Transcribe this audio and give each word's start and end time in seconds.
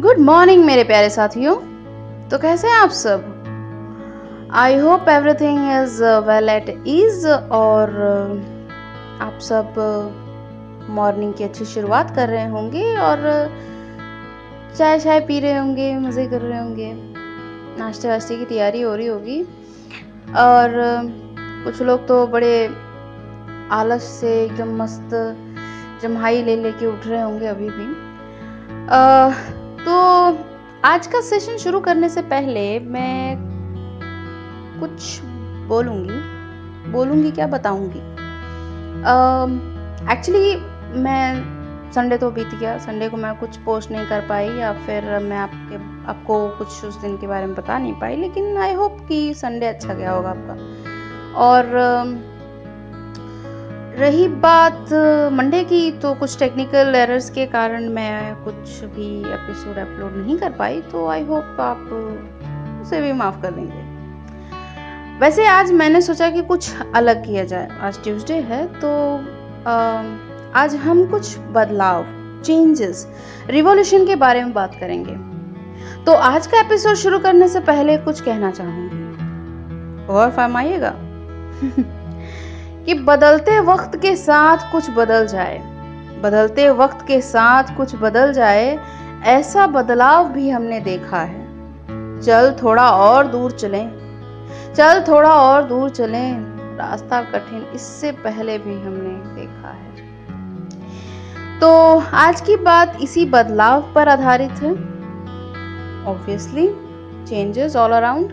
Good 0.00 0.18
morning 0.18 0.64
मेरे 0.64 0.84
प्यारे 0.84 1.08
साथियों। 1.10 1.54
तो 2.28 2.38
कैसे 2.38 2.68
हैं 2.68 2.74
आप 2.74 2.90
सब? 2.90 3.24
I 4.52 4.76
hope 4.78 5.08
everything 5.08 5.58
is 5.72 6.02
well 6.28 6.48
at 6.48 6.68
ease 6.86 7.26
और 7.52 7.90
uh, 7.90 9.22
आप 9.22 9.38
सब 9.40 9.74
मॉर्निंग 10.90 11.32
uh, 11.32 11.38
की 11.38 11.44
अच्छी 11.44 11.64
शुरुआत 11.64 12.14
कर 12.16 12.28
रहे 12.28 12.46
होंगे 12.46 12.96
और 12.96 13.26
uh, 13.26 14.78
चाय 14.78 14.98
चाय 14.98 15.20
पी 15.20 15.40
रहे 15.40 15.58
होंगे 15.58 15.92
मज़े 15.98 16.26
कर 16.26 16.40
रहे 16.40 16.58
होंगे। 16.58 16.92
नाश्ते 17.78 18.08
वाश्ते 18.08 18.36
की 18.36 18.44
तैयारी 18.44 18.80
हो 18.80 18.94
रही 18.94 19.06
होगी। 19.06 19.40
और 20.38 20.80
कुछ 21.64 21.82
लोग 21.82 22.08
तो 22.08 22.26
बड़े 22.26 22.66
आलस 23.72 24.10
से 24.20 24.44
एकदम 24.44 24.76
मस्त 24.82 25.10
जम्हाई 26.02 26.42
ले 26.42 26.56
लेके 26.56 26.86
उठ 26.86 27.06
रहे 27.06 27.22
होंगे 27.22 27.46
अभी 27.46 27.70
भी। 27.70 27.94
आ, 28.90 29.30
तो 29.80 29.92
आज 30.84 31.06
का 31.06 31.20
सेशन 31.20 31.56
शुरू 31.56 31.80
करने 31.80 32.08
से 32.08 32.22
पहले 32.22 32.80
मैं 32.80 33.36
कुछ 34.80 35.20
बोलूँगी। 35.68 36.18
बोलूँगी 36.92 37.30
क्या 37.30 37.46
बताऊँगी। 37.46 37.98
एक्चुअली 40.12 40.54
uh, 40.54 40.60
मैं 40.96 41.90
संडे 41.92 42.18
तो 42.18 42.30
बीत 42.30 42.54
गया। 42.54 42.76
संडे 42.78 43.08
को 43.08 43.16
मैं 43.16 43.34
कुछ 43.38 43.56
पोस्ट 43.56 43.90
नहीं 43.90 44.06
कर 44.06 44.20
पाई 44.28 44.48
या 44.48 44.72
फिर 44.86 45.18
मैं 45.18 45.38
आपके 45.38 45.76
आपको 46.10 46.48
कुछ 46.48 46.84
उस 46.84 47.00
दिन 47.00 47.16
के 47.16 47.26
बारे 47.26 47.46
में 47.46 47.54
बता 47.54 47.78
नहीं 47.78 47.92
पाई। 47.92 48.16
लेकिन 48.16 48.56
आई 48.56 48.74
होप 48.74 48.98
कि 49.08 49.34
संडे 49.34 49.66
अच्छा 49.66 49.94
गया 49.94 50.12
होगा 50.12 50.30
आपका। 50.30 50.54
और 51.38 51.64
रही 54.00 54.26
बात 54.42 54.92
मंडे 55.32 55.62
की 55.64 55.90
तो 55.92 56.12
कुछ 56.14 56.38
टेक्निकल 56.38 56.94
एरर्स 56.94 57.28
के 57.30 57.44
कारण 57.46 57.88
मैं 57.88 58.34
कुछ 58.36 58.84
भी 58.84 59.08
एपिसोड 59.32 59.78
अपलोड 59.78 60.16
नहीं 60.16 60.36
कर 60.38 60.50
पाई 60.50 60.80
तो 60.82 61.06
आई 61.06 61.24
होप 61.24 61.60
आप 61.60 61.90
उसे 62.82 63.00
भी 63.02 63.12
माफ़ 63.12 63.40
कर 63.42 63.50
देंगे। 63.50 63.82
वैसे 65.20 65.46
आज 65.46 65.72
मैंने 65.72 66.00
सोचा 66.00 66.30
कि 66.30 66.42
कुछ 66.42 66.70
अलग 66.94 67.24
किया 67.26 67.44
जाए। 67.44 67.68
आज 67.80 68.02
ट्यूसडे 68.02 68.40
है 68.40 68.64
तो 68.74 68.90
आज 70.54 70.74
हम 70.76 71.06
कुछ 71.06 71.36
बदलाव 71.52 72.06
चेंजेस 72.44 73.06
रिवॉल्यूशन 73.50 74.06
के 74.06 74.16
बारे 74.16 74.44
में 74.44 74.52
बात 74.54 74.74
करेंगे। 74.74 75.16
तो 76.04 76.12
आज 76.12 76.46
का 76.46 76.60
एपिसोड 76.60 76.94
शुरू 76.94 77.18
करने 77.18 77.48
से 77.48 77.60
पहले 77.60 77.98
कुछ 77.98 78.20
कहना 78.20 78.50
चाहूँगी। 78.50 80.06
और 80.06 80.30
फरमाइएगा 80.30 80.96
कि 82.86 82.94
बदलते 82.94 83.60
वक्त 83.60 83.96
के 83.96 84.16
साथ 84.16 84.72
कुछ 84.72 84.90
बदल 84.90 85.26
जाए। 85.26 85.58
बदलते 86.20 86.70
वक्त 86.70 87.06
के 87.06 87.20
साथ 87.20 87.76
कुछ 87.76 87.96
बदल 87.96 88.32
जाए, 88.32 88.78
ऐसा 89.24 89.66
बदलाव 89.66 90.28
भी 90.28 90.50
हमने 90.50 90.80
देखा 90.80 91.20
है। 91.20 91.50
चल 92.22 92.56
थोड़ा 92.62 92.90
और 92.90 93.26
दूर 93.26 93.50
चलें। 93.50 94.00
चल 94.76 95.04
थोड़ा 95.08 95.30
और 95.30 95.62
दूर 95.62 95.90
चलें, 95.90 96.34
रास्ता 96.76 97.22
कठिन 97.22 97.66
इससे 97.74 98.12
पहले 98.12 98.58
भी 98.58 98.74
हमने 98.74 99.40
देखा 99.40 99.68
है। 99.68 99.90
तो 101.60 102.02
आज 102.12 102.40
की 102.40 102.56
बात 102.56 102.98
इसी 103.02 103.24
बदलाव 103.24 103.92
पर 103.94 104.08
आधारित 104.08 104.50
है। 104.50 104.72
ऑब्वियसली 106.06 106.68
चेंजेस 107.26 107.76
ऑल 107.76 107.90
अराउंड 107.90 108.28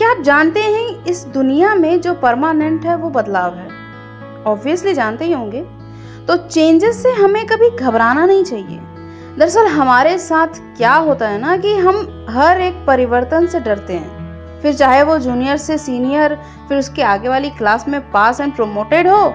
क्या 0.00 0.10
आप 0.10 0.20
जानते 0.20 0.60
हैं 0.60 1.04
इस 1.04 1.24
दुनिया 1.24 1.74
में 1.74 2.00
जो 2.00 2.14
परमानेंट 2.14 2.84
है, 2.84 2.96
वो 2.96 3.10
बदलाव 3.10 3.54
है? 3.54 3.68
ऑब्वियसली 4.44 4.94
जानते 4.94 5.24
ही 5.24 5.32
होंगे। 5.32 5.60
तो 6.26 6.36
चेंजेस 6.36 7.02
से 7.02 7.10
हमें 7.10 7.46
कभी 7.46 7.70
घबराना 7.70 8.26
नहीं 8.26 8.44
चाहिए। 8.44 8.78
दरअसल 9.38 9.66
हमारे 9.66 10.18
साथ 10.18 10.46
क्या 10.76 10.94
होता 10.94 11.28
है 11.28 11.38
ना 11.38 11.56
कि 11.56 11.76
हम 11.76 12.26
हर 12.30 12.60
एक 12.60 12.86
परिवर्तन 12.86 13.46
से 13.46 13.60
डरते 13.60 13.92
हैं। 13.92 14.60
फिर 14.62 14.74
चाहे 14.74 15.02
वो 15.02 15.18
जूनियर 15.18 15.56
से 15.56 15.78
सीनियर 15.78 16.38
फिर 16.68 16.78
उसके 16.78 17.02
आगे 17.02 17.28
वाली 17.28 17.50
क्लास 17.50 17.88
में 17.88 18.10
पास 18.10 18.40
एंड 18.40 18.54
प्रोमोटेड 18.54 19.08
हो, 19.08 19.34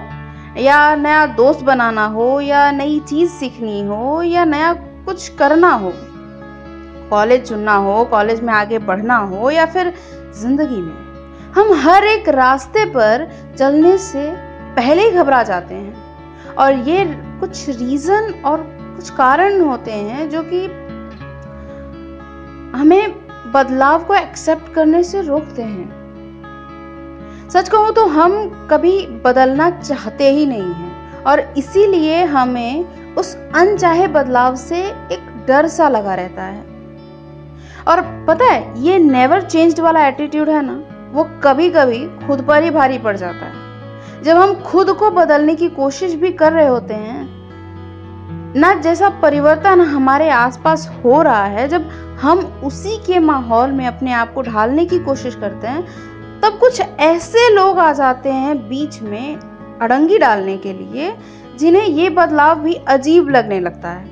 या 0.58 0.96
नया 0.96 1.26
दोस्त 1.26 1.60
बनाना 1.60 2.06
हो, 2.06 2.40
या 2.40 2.70
नई 2.70 3.00
चीज़ 3.00 3.30
सीखनी 3.30 3.86
हो, 3.86 4.22
या 4.22 4.44
नया 4.44 4.72
कुछ 5.06 5.28
करना 5.28 5.72
हो। 5.72 5.92
कॉलेज 7.10 7.48
चुनना 7.48 7.74
हो, 7.74 8.04
कॉलेज 8.04 8.40
में 8.40 8.54
आगे 8.54 8.78
बढ़ना 8.78 9.16
हो, 9.16 9.50
या 9.50 9.66
फिर 9.66 9.94
ज़िंदगी 10.36 10.80
में। 10.82 11.52
हम 11.52 11.72
हर 11.80 12.04
एक 12.04 12.28
रास्ते 12.28 12.84
पर 12.84 13.28
चलने 13.58 13.96
से 13.98 14.30
पहले 14.76 15.02
ही 15.02 15.10
घबरा 15.12 15.42
जाते 15.42 15.74
हैं। 15.74 16.54
और 16.54 16.74
ये 16.88 17.04
कुछ 17.40 17.68
रीजन 17.70 18.32
और 18.46 18.62
कुछ 18.96 19.10
कारण 19.10 19.60
होते 19.60 19.92
हैं 19.92 20.28
जो 20.30 20.42
कि 20.42 20.64
हमें 22.78 23.14
बदलाव 23.52 24.04
को 24.04 24.14
एक्सेप्ट 24.14 24.72
करने 24.74 25.02
से 25.04 25.20
रोकते 25.22 25.62
हैं। 25.62 26.04
सच 27.50 27.68
कहूँ 27.68 27.92
तो 27.94 28.06
हम 28.06 28.32
कभी 28.70 29.06
बदलना 29.24 29.70
चाहते 29.70 30.30
ही 30.30 30.46
नहीं 30.46 30.72
हैं 30.74 31.22
और 31.22 31.40
इसीलिए 31.58 32.24
हमें 32.24 33.14
उस 33.14 33.34
अनचाहे 33.54 34.06
बदलाव 34.08 34.56
से 34.56 34.82
एक 34.86 35.44
डर 35.48 35.68
सा 35.68 35.88
लगा 35.88 36.14
रहता 36.14 36.42
है। 36.42 36.75
और 37.88 38.24
पता 38.28 38.44
है, 38.44 38.82
ये 38.82 38.98
नेवर 38.98 39.40
चेंज्ड 39.40 39.80
वाला 39.80 40.06
एटीट्यूड 40.06 40.48
है 40.48 40.62
ना, 40.66 40.82
वो 41.12 41.24
कभी 41.44 41.70
कभी 41.70 42.26
खुद 42.26 42.42
पर 42.42 42.62
ही 42.62 42.70
भारी 42.70 42.98
पड़ 42.98 43.16
जाता 43.16 43.46
है। 43.46 44.22
जब 44.22 44.36
हम 44.36 44.54
खुद 44.54 44.90
को 44.90 45.10
बदलने 45.10 45.54
की 45.54 45.68
कोशिश 45.68 46.14
भी 46.14 46.32
कर 46.32 46.52
रहे 46.52 46.66
होते 46.66 46.94
हैं, 46.94 47.36
ना 48.56 48.74
जैसा 48.74 49.08
परिवर्तन 49.08 49.80
हमारे 49.80 50.30
आसपास 50.30 50.92
हो 51.04 51.22
रहा 51.22 51.44
है, 51.44 51.68
जब 51.68 51.88
हम 52.20 52.38
उसी 52.38 52.96
के 52.96 53.18
माहौल 53.18 53.72
में 53.72 53.86
अपने 53.86 54.12
आप 54.12 54.34
को 54.34 54.42
ढालने 54.42 54.86
की 54.86 54.98
कोशिश 54.98 55.34
करते 55.34 55.66
हैं, 55.66 55.82
तब 56.40 56.58
कुछ 56.58 56.80
ऐसे 56.80 57.54
लोग 57.54 57.78
आ 57.78 57.92
जाते 57.92 58.32
हैं 58.32 58.68
बीच 58.68 59.02
में 59.02 59.36
अड़ंगी 59.82 60.18
डालने 60.18 60.56
के 60.56 60.72
लिए, 60.72 61.16
जिन्हें 61.58 61.84
ये 61.84 62.10
बदलाव 62.10 62.60
भी 62.60 62.74
अजीब 62.74 63.28
लगने 63.28 63.60
लगता 63.60 63.88
है। 63.88 64.10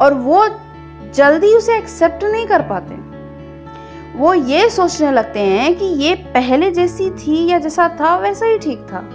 और 0.00 0.14
वो 0.14 0.48
जल्दी 1.14 1.54
उसे 1.54 1.76
एक्सेप्ट 1.76 2.24
नहीं 2.24 2.46
कर 2.46 2.62
पाते। 2.62 2.94
वो 4.18 4.34
ये 4.34 4.70
सोचने 4.70 5.10
लगते 5.10 5.40
हैं 5.40 5.74
कि 5.74 5.84
ये 5.84 6.14
पहले 6.14 6.70
जैसी 6.70 7.10
थी 7.10 7.50
या 7.50 7.58
जैसा 7.58 7.88
था, 7.88 8.16
वैसा 8.16 8.46
ही 8.46 8.58
ठीक 8.58 8.78
था। 8.78 9.08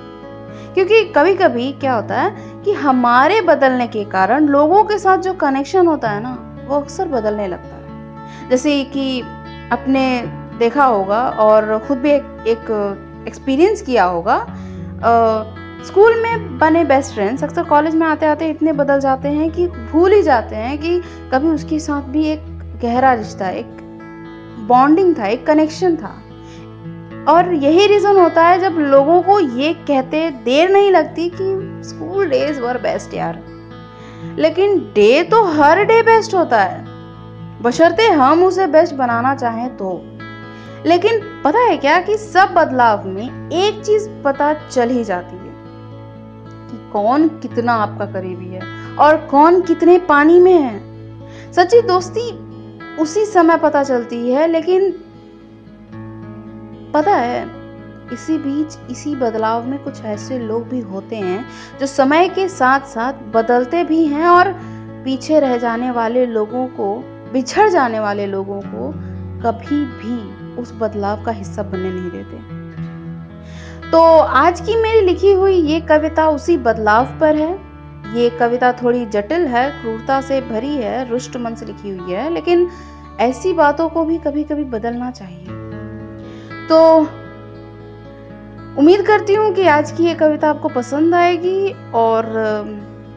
क्योंकि 0.74 1.04
कभी 1.04 1.36
कभी 1.36 1.72
क्या 1.72 1.94
होता 1.94 2.22
है 2.22 2.36
कि 2.66 2.74
हमारे 2.74 3.42
बदलने 3.42 3.88
के 3.88 4.04
कारण 4.04 4.46
लोगों 4.46 4.84
के 4.84 4.98
साथ 4.98 5.18
जो 5.18 5.34
कनेक्शन 5.34 5.88
होता 5.88 6.10
है 6.10 6.24
ना, 6.24 6.56
वो 6.68 6.76
अक्सर 6.76 7.08
बदलने 7.08 7.48
लगता 7.48 7.76
है। 7.76 8.50
जैसे 8.50 8.84
कि 8.84 9.22
अपने 9.72 10.24
देखा 10.60 10.86
होगा 10.86 11.30
और 11.30 11.80
खुद 11.88 11.98
भी 11.98 12.12
एक 12.52 12.96
एक्सपीरियंस 13.28 13.82
किया 13.82 14.04
होगा 14.04 14.38
स्कूल 15.86 16.22
में 16.22 16.58
बने 16.58 16.84
बेस्ट 16.84 17.14
फ्रेंड्स 17.14 17.44
अक्सर 17.44 17.64
कॉलेज 17.64 17.96
में 17.96 18.08
आते 18.08 18.26
आते 18.26 18.50
इतने 18.50 18.74
बदल 18.74 19.00
जाते 19.00 19.30
हैं 19.30 19.52
कि 19.52 19.68
भूल 19.68 20.12
ही 20.12 20.22
जाते 20.22 20.56
हैं 20.56 20.78
कि 20.78 21.02
कभी 21.32 21.48
उसके 21.48 21.80
साथ 21.80 22.02
भी 22.02 22.26
एक 22.26 22.60
गहरा 22.82 23.14
रिश्ता, 23.14 23.50
एक 23.50 23.66
बॉन्डिंग 24.68 25.16
था, 25.20 25.26
एक 25.26 25.48
कनेक्शन 25.48 25.96
था। 25.96 26.24
और 27.34 27.54
यही 27.54 27.88
रीज़न 27.88 28.18
होता 28.18 28.44
है 28.44 28.60
जब 28.60 28.76
लोगों 28.78 29.22
को 29.22 29.40
ये 29.40 29.74
कहते 29.74 30.32
देर 30.32 30.70
नहीं 30.70 30.92
लगती 30.92 31.32
कि 31.42 31.82
स्कूल 31.90 32.30
डेज़ 32.30 32.62
वर 32.62 32.78
बेस्ट 32.78 33.14
यार। 33.14 33.40
लेकिन 34.38 34.80
डे 34.80 35.24
तो 35.24 35.44
हर 35.44 35.84
डे 35.84 36.02
बेस्ट 36.02 36.36
होता 36.36 36.64
है। 36.64 36.86
बशर्ते 37.62 38.04
हम 38.04 38.44
उसे 38.44 38.68
बेस्ट 38.68 38.96
बनाना 38.96 39.36
चाहें 39.36 39.78
तो। 39.78 40.02
लेकिन 40.86 41.42
पता 41.44 41.60
है 41.60 41.78
क्या 41.78 42.02
कि 42.02 42.18
सब 42.18 42.54
बदलाव 42.54 43.08
में 43.08 43.50
एक 43.52 43.86
चीज़ 43.86 44.10
पता 44.10 44.54
चल 44.54 44.90
ही 44.90 45.04
जाती 45.04 45.36
है। 45.36 45.49
कौन 46.78 47.28
कितना 47.28 47.74
आपका 47.74 48.06
करीबी 48.06 48.46
है 48.46 48.96
और 48.96 49.18
कौन 49.18 49.62
कितने 49.62 49.98
पानी 49.98 50.40
में 50.40 50.54
है। 50.54 51.54
सच्ची 51.54 51.82
दोस्ती 51.82 52.32
उसी 52.98 53.26
समय 53.26 53.58
पता 53.58 53.84
चलती 53.84 54.32
है, 54.32 54.48
लेकिन 54.48 54.92
पता 56.94 57.16
है, 57.16 57.60
इसी 58.14 58.38
बीच 58.38 58.78
इसी 58.92 59.16
बदलाव 59.16 59.68
में 59.68 59.84
कुछ 59.84 60.02
ऐसे 60.02 60.40
लोग 60.40 60.68
भी 60.68 60.80
होते 60.80 61.16
हैं 61.16 61.46
जो 61.80 61.86
समय 61.86 62.30
के 62.30 62.48
साथ 62.50 62.80
साथ 62.80 63.14
बदलते 63.14 63.84
भी 63.84 64.06
हैं 64.06 64.28
और 64.28 64.52
पीछे 65.06 65.40
रह 65.40 65.58
जाने 65.58 65.92
वाले 65.92 66.26
लोगों 66.26 66.68
को, 66.68 66.96
बिछड़ 67.34 67.70
जाने 67.70 68.00
वाले 68.00 68.26
लोगों 68.28 68.62
को 68.62 68.92
कभी 69.42 69.86
भी 69.86 70.62
उस 70.62 70.74
बदलाव 70.74 71.24
का 71.24 71.32
हिस्सा 71.32 71.64
बनने 71.64 71.90
नहीं 71.90 72.12
देते। 72.12 72.59
तो 73.92 74.00
आज 74.20 74.60
की 74.62 74.76
मेरी 74.76 75.02
लिखी 75.02 75.32
हुई 75.34 75.54
ये 75.54 75.80
कविता 75.82 76.28
उसी 76.30 76.58
बदलाव 76.58 77.06
पर 77.20 77.36
है। 77.36 77.52
ये 78.16 78.30
कविता 78.30 78.72
थोड़ी 78.74 79.06
जटिल 79.06 79.46
है, 79.48 79.70
क्रूरता 79.72 80.22
से 80.22 80.42
भरी 80.42 80.76
है, 80.76 81.10
रुष्ट 81.10 81.38
मन 81.38 81.56
से 81.56 81.66
लिखी 81.66 81.90
हुई 81.90 82.14
है, 82.14 82.30
लेकिन 82.34 82.70
ऐसी 83.20 83.54
बातों 83.54 83.90
को 83.90 84.04
भी 84.06 84.18
कभी 84.18 84.44
कभी 84.44 84.64
बदलना 84.64 85.12
चाहिए। 85.12 85.46
तो 86.68 86.98
उम्मीद 88.80 89.06
करती 89.08 89.34
हूँ 89.34 89.52
कि 89.54 89.68
आज 89.68 89.92
की 89.92 90.04
ये 90.04 90.14
कविता 90.14 90.50
आपको 90.50 90.70
पसंद 90.70 91.16
आएगी 91.16 91.74
और 91.94 92.26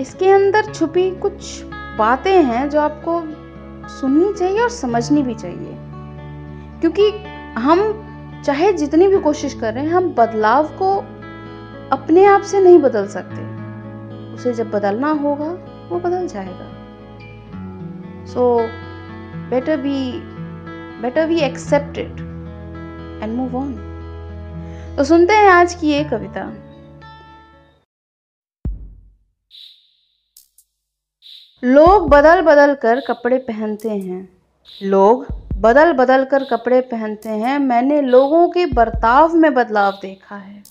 इसके 0.00 0.30
अंदर 0.30 0.72
छुपी 0.72 1.10
कुछ 1.10 1.62
बातें 1.98 2.42
हैं 2.42 2.68
जो 2.70 2.80
आपको 2.80 3.20
सुननी 3.88 4.32
चाहिए 4.32 4.60
और 4.60 4.70
समझनी 4.70 5.22
भी 5.22 5.34
चाहिए। 5.34 5.76
क्योंकि 6.80 7.10
हम 7.58 8.08
चाहे 8.44 8.72
जितनी 8.72 9.06
भी 9.08 9.18
कोशिश 9.18 9.54
कर 9.54 9.72
रहे 9.74 9.84
हैं, 9.84 9.92
हम 9.92 10.08
बदलाव 10.14 10.68
को 10.78 10.96
अपने 11.92 12.24
आप 12.24 12.42
से 12.42 12.60
नहीं 12.60 12.78
बदल 12.78 13.06
सकते। 13.06 13.42
उसे 14.34 14.52
जब 14.52 14.70
बदलना 14.70 15.10
होगा, 15.12 15.50
वो 15.88 15.98
बदल 16.00 16.26
जाएगा। 16.26 16.66
So 18.26 18.58
better 19.50 19.76
be 19.76 20.20
better 21.02 21.26
be 21.26 21.38
accept 21.40 21.98
it 21.98 22.20
and 23.22 23.34
move 23.36 23.56
on 23.56 23.72
तो 24.96 25.04
सुनते 25.04 25.32
हैं 25.32 25.50
आज 25.50 25.74
की 25.74 25.90
ये 25.90 26.04
कविता। 26.04 26.44
लोग 31.62 32.08
बदल 32.08 32.40
बदल 32.40 32.74
कर 32.74 33.00
कपड़े 33.00 33.38
पहनते 33.38 33.90
हैं। 33.90 34.28
लोग 34.82 35.26
बदल 35.62 35.92
बदल 35.92 36.24
कर 36.24 36.44
कपड़े 36.44 36.80
पहनते 36.80 37.28
हैं। 37.28 37.58
मैंने 37.58 38.00
लोगों 38.00 38.48
के 38.48 38.66
बर्ताव 38.66 39.34
में 39.34 39.54
बदलाव 39.54 39.92
देखा 40.02 40.36
है। 40.36 40.62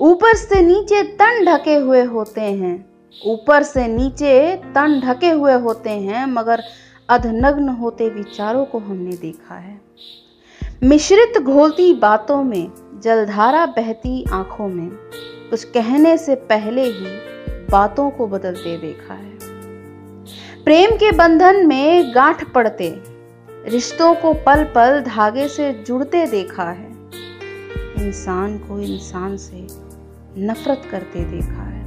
ऊपर 0.00 0.34
से 0.34 0.60
नीचे 0.60 1.02
तन 1.02 1.44
ढके 1.44 1.74
हुए 1.74 2.02
होते 2.02 2.40
हैं। 2.40 2.90
ऊपर 3.26 3.62
से 3.62 3.86
नीचे 3.86 4.56
तन 4.56 5.00
ढके 5.04 5.30
हुए 5.30 5.52
होते 5.52 5.90
हैं, 5.90 6.26
मगर 6.26 6.62
अधनग्न 7.08 7.68
होते 7.68 8.08
विचारों 8.08 8.64
को 8.64 8.78
हमने 8.78 9.16
देखा 9.16 9.54
है। 9.54 9.80
मिश्रित 10.82 11.42
घोलती 11.42 11.94
बातों 11.94 12.42
में, 12.42 12.72
जलधारा 13.02 13.66
बहती 13.66 14.24
आँखों 14.32 14.68
में, 14.68 14.88
कुछ 15.50 15.64
कहने 15.64 16.18
से 16.18 16.34
पहले 16.34 16.84
ही 16.84 17.06
बातों 17.70 18.10
को 18.10 18.26
बदलते 18.26 18.78
देखा 18.78 19.14
है। 19.14 19.38
प्रेम 20.64 20.90
के 20.90 21.12
बंधन 21.12 21.66
में 21.66 22.14
गांठ 22.14 22.52
पड़ते 22.52 23.02
रिश्तों 23.68 24.14
को 24.14 24.32
पल 24.34 24.62
पल 24.64 25.00
धागे 25.00 25.48
से 25.48 25.72
जुड़ते 25.86 26.26
देखा 26.26 26.64
है। 26.64 26.88
इंसान 27.98 28.56
को 28.58 28.78
इंसान 28.80 29.36
से 29.36 29.66
नफरत 30.38 30.82
करते 30.90 31.24
देखा 31.24 31.62
है। 31.62 31.80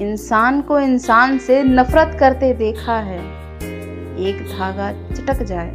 इंसान 0.00 0.60
को 0.62 0.78
इंसान 0.78 1.38
से 1.38 1.62
नफरत 1.64 2.16
करते 2.20 2.52
देखा 2.54 2.96
है। 3.00 3.20
एक 4.28 4.42
धागा 4.48 4.90
चटक 4.92 5.42
जाए 5.42 5.70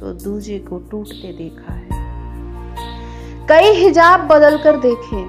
तो 0.00 0.12
दूजे 0.14 0.58
को 0.58 0.78
टूटते 0.90 1.32
देखा 1.32 1.74
है। 1.74 1.88
कई 3.48 3.74
हिजाब 3.74 4.26
बदल 4.28 4.58
कर 4.58 4.76
देखे, 4.76 5.24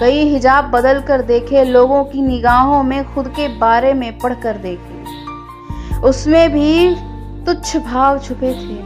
कई 0.00 0.24
हिजाब 0.24 0.70
बदल 0.70 1.00
कर 1.00 1.22
देखे, 1.22 1.64
लोगों 1.64 2.04
की 2.04 2.22
निगाहों 2.22 2.82
में 2.82 3.14
खुद 3.14 3.28
के 3.28 3.48
बारे 3.58 3.94
में 3.94 4.18
पढ़कर 4.18 4.58
देखे। 4.58 6.00
उसमें 6.00 6.50
भी 6.52 7.13
तुच्छ 7.46 7.76
भाव 7.76 8.18
छुपे 8.18 8.52
थे। 8.52 8.76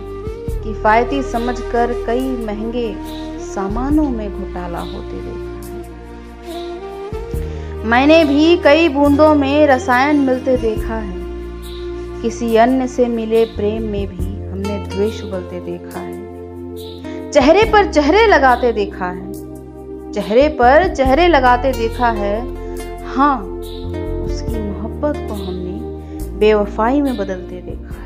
किफायती 0.63 1.23
समझकर 1.23 1.93
कई 2.07 2.31
महँगे 2.47 2.89
सामानों 3.45 4.09
में 4.11 4.29
घोटाला 4.31 4.79
होते 4.79 5.21
देखा। 5.21 5.47
मैंने 7.89 8.25
भी 8.25 8.57
कई 8.57 8.89
बूंदों 8.89 9.35
में 9.35 9.67
रसायन 9.67 10.17
मिलते 10.17 10.57
देखा 10.57 10.95
है। 10.95 11.17
किसी 12.23 12.57
अन्य 12.57 12.87
से 12.87 13.07
मिले 13.07 13.45
प्रेम 13.45 13.83
में 13.83 14.07
भी 14.07 14.27
हमने 14.51 14.79
द्वेष 14.87 15.23
उबलते 15.25 15.61
देखा 15.61 16.01
है। 16.01 17.31
चेहरे 17.31 17.65
पर 17.65 17.93
चेहरे 17.93 18.27
लगाते 18.27 18.73
देखा 18.73 19.07
है। 19.07 19.33
चेहरे 20.13 20.49
पर 20.49 20.95
चेहरे 20.95 21.29
लगाते 21.29 21.73
देखा 21.73 22.09
है। 22.11 22.37
हाँ 23.07 23.39
उसकी 23.41 24.59
मोहब्बत 24.59 25.17
को 25.29 25.35
हमने 25.35 25.77
बेवफाई 26.39 27.01
में 27.01 27.17
बदलते 27.17 27.61
देखा। 27.63 27.98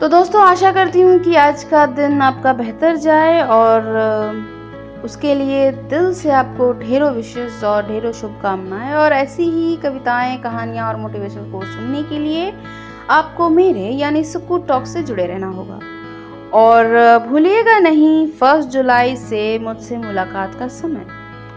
तो 0.00 0.08
दोस्तों, 0.08 0.40
आशा 0.42 0.70
करती 0.72 1.00
हूँ 1.00 1.18
कि 1.18 1.34
आज 1.36 1.62
का 1.64 1.84
दिन 1.86 2.20
आपका 2.22 2.52
बेहतर 2.52 2.96
जाए 2.96 3.40
और 3.42 5.02
उसके 5.04 5.34
लिए 5.34 5.70
दिल 5.90 6.12
से 6.14 6.30
आपको 6.32 6.72
ढेरों 6.72 7.10
विशेष 7.12 7.64
और 7.64 7.86
ढेरों 7.86 8.12
शुभकामनाएँ 8.12 8.94
और 8.94 9.12
ऐसी 9.12 9.50
ही 9.50 9.76
कविताएँ, 9.76 10.36
कहानियाँ 10.38 10.88
और 10.88 10.96
मोटिवेशन 10.96 11.50
को 11.52 11.64
सुनने 11.64 12.02
के 12.02 12.18
लिए 12.18 12.52
आपको 13.10 13.48
मेरे, 13.50 13.80
यानी 13.80 14.24
सुकू 14.24 14.58
टॉक 14.58 14.86
से 14.86 15.02
जुड़े 15.02 15.26
रहना 15.26 15.48
होगा। 15.48 15.80
और, 16.58 17.18
भूलिएगा 17.28 17.78
नहीं 17.78 18.26
फ़र्स्ट 18.30 18.68
जुलाई 18.68 19.16
से 19.18 19.58
मुझसे 19.58 19.96
मुलाकात 19.98 20.54
का 20.54 20.68
समय। 20.80 21.06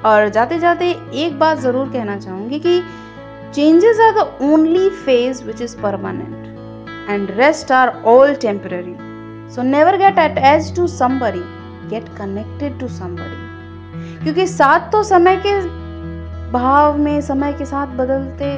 और 0.06 0.30
जाते 0.30 0.60
जाते 0.60 0.92
एक 1.26 1.40
बात 1.40 1.60
ज़रूर 1.60 1.90
कहना 1.90 2.20
चाहूँगी 2.20 2.60
कि 2.60 2.82
changes 3.56 4.00
are 4.00 4.12
the 4.14 4.32
only 4.44 4.90
phase 4.90 5.44
which 5.44 5.62
is 5.62 5.78
permanent 5.78 6.53
and 7.10 7.32
rest 7.32 7.72
are 7.72 7.90
all 8.06 8.34
temporary 8.42 8.96
so 9.54 9.64
never 9.64 9.98
get 9.98 10.20
attach 10.20 10.74
to 10.76 10.88
somebody 10.88 11.44
get 11.90 12.10
connected 12.18 12.80
to 12.80 12.88
somebody 12.90 14.24
क्योंकि 14.24 14.48
साथ 14.48 14.92
तो 14.92 15.04
समय 15.04 15.36
के 15.46 15.60
भाव 16.52 16.98
में, 16.98 17.22
समय 17.22 17.54
के 17.54 17.66
साथ 17.66 17.88
बदलते 17.88 18.56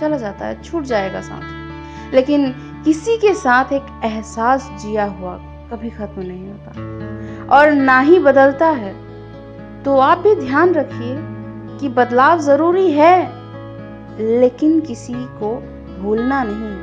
चला 0.00 0.16
जाता 0.16 0.46
है, 0.46 0.62
छूट 0.62 0.84
जाएगा 0.84 1.20
साथ। 1.20 2.14
लेकिन 2.14 2.50
किसी 2.84 3.16
के 3.16 3.32
साथ 3.34 3.72
एक 3.72 3.86
एहसास 4.04 4.68
जिया 4.82 5.04
हुआ 5.04 5.36
कभी 5.72 5.90
खत्म 5.90 6.22
नहीं 6.22 6.48
होता। 6.48 7.56
और 7.56 7.72
ना 7.72 7.98
ही 8.00 8.18
बदलता 8.18 8.68
है 8.68 8.92
तो 9.84 9.96
आप 9.98 10.18
भी 10.18 10.34
ध्यान 10.36 10.74
रखिए 10.74 11.16
कि 11.80 11.88
बदलाव 11.88 12.40
ज़रूरी 12.40 12.90
है, 12.92 13.16
लेकिन 14.40 14.80
किसी 14.80 15.14
को 15.14 15.50
भूलना 15.98 16.42
नहीं, 16.44 16.74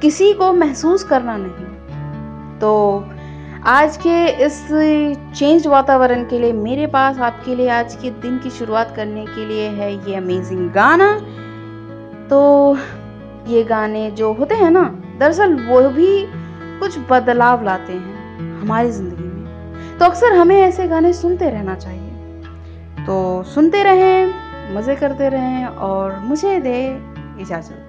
किसी 0.00 0.32
को 0.32 0.52
महसूस 0.52 1.04
करना 1.04 1.36
नहीं। 1.36 2.58
तो 2.58 2.72
आज 3.66 3.96
के 3.96 4.24
इस 4.44 4.62
चेंज 5.34 5.66
वातावरण 5.66 6.24
के 6.24 6.38
लिए, 6.38 6.52
मेरे 6.52 6.86
पास, 6.86 7.18
आपके 7.20 7.54
लिए 7.54 7.68
आज 7.70 7.94
के 7.94 8.10
दिन 8.22 8.38
की 8.38 8.50
शुरुआत 8.50 8.92
करने 8.96 9.24
के 9.26 9.46
लिए 9.46 9.68
है 9.70 9.92
ये 10.08 10.16
अमेजिंग 10.16 10.70
गाना। 10.70 11.12
तो 12.30 12.76
ये 13.48 13.62
गाने 13.64 14.10
जो 14.10 14.32
होते 14.32 14.54
हैं 14.54 14.70
ना, 14.70 14.82
दरअसल 15.18 15.54
वो 15.66 15.80
भी 15.90 16.24
कुछ 16.80 16.98
बदलाव 17.10 17.64
लाते 17.64 17.92
हैं 17.92 18.60
हमारी 18.60 18.90
ज़िंदगी 18.90 19.24
में। 19.24 19.98
तो 19.98 20.04
अक्सर 20.04 20.32
हमें 20.32 20.56
ऐसे 20.56 20.86
गाने 20.88 21.12
सुनते 21.12 21.50
रहना 21.50 21.74
चाहिए। 21.74 22.10
तो 23.06 23.42
सुनते 23.44 23.82
रहें, 23.82 24.74
मज़े 24.74 24.96
करते 24.96 25.28
रहें 25.28 25.66
और 25.66 26.18
मुझे 26.20 26.58
दे 26.60 26.78
इजाज़त। 27.40 27.88